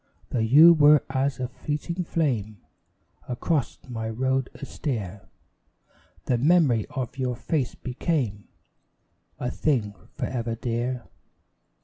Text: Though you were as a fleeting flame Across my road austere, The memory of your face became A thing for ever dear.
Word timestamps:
Though 0.31 0.39
you 0.39 0.73
were 0.73 1.03
as 1.11 1.39
a 1.39 1.47
fleeting 1.47 2.05
flame 2.05 2.57
Across 3.29 3.77
my 3.87 4.09
road 4.09 4.49
austere, 4.55 5.29
The 6.25 6.39
memory 6.39 6.87
of 6.89 7.19
your 7.19 7.35
face 7.35 7.75
became 7.75 8.47
A 9.39 9.51
thing 9.51 9.93
for 10.09 10.25
ever 10.25 10.55
dear. 10.55 11.03